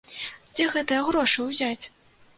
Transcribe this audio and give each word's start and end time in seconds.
Дзе 0.53 0.65
гэтыя 0.77 1.05
грошы 1.09 1.47
ўзяць? 1.53 1.85